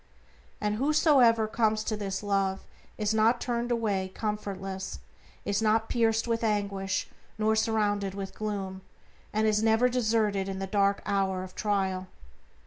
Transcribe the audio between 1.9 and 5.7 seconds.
this Love is not turned away comfortless, is